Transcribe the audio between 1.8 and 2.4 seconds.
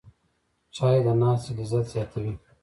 زیاتوي